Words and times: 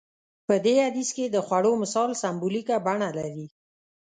په 0.47 0.53
دې 0.65 0.75
حديث 0.85 1.09
کې 1.15 1.25
د 1.29 1.37
خوړو 1.45 1.71
مثال 1.83 2.09
سمبوليکه 2.23 2.75
بڼه 2.85 3.09
لري. 3.17 3.45